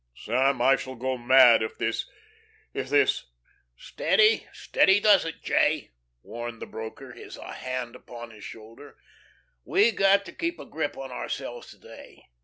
Sam, 0.15 0.63
I 0.63 0.77
shall 0.77 0.95
go 0.95 1.15
mad 1.15 1.61
if 1.61 1.77
this 1.77 2.09
if 2.73 2.89
this" 2.89 3.27
"Steady, 3.77 4.47
steady 4.51 4.99
does 4.99 5.25
it, 5.25 5.43
J.," 5.43 5.91
warned 6.23 6.59
the 6.59 6.65
broker, 6.65 7.11
his 7.11 7.35
hand 7.35 7.95
upon 7.95 8.31
his 8.31 8.43
shoulder, 8.43 8.97
"we 9.63 9.91
got 9.91 10.25
to 10.25 10.31
keep 10.33 10.59
a 10.59 10.65
grip 10.65 10.97
on 10.97 11.11
ourselves 11.11 11.69
to 11.69 11.77
day. 11.77 12.23